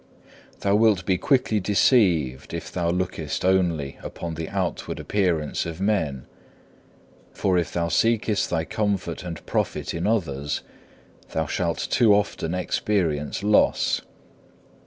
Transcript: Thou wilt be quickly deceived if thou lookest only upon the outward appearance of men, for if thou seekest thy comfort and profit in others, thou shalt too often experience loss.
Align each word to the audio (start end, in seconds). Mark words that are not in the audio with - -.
Thou 0.61 0.75
wilt 0.77 1.05
be 1.05 1.19
quickly 1.19 1.59
deceived 1.59 2.55
if 2.55 2.71
thou 2.71 2.89
lookest 2.89 3.45
only 3.45 3.99
upon 4.01 4.33
the 4.33 4.49
outward 4.49 4.99
appearance 4.99 5.63
of 5.67 5.79
men, 5.79 6.25
for 7.33 7.55
if 7.55 7.71
thou 7.71 7.87
seekest 7.87 8.49
thy 8.49 8.65
comfort 8.65 9.21
and 9.23 9.45
profit 9.45 9.93
in 9.93 10.07
others, 10.07 10.61
thou 11.33 11.45
shalt 11.45 11.77
too 11.87 12.15
often 12.15 12.55
experience 12.55 13.43
loss. 13.43 14.01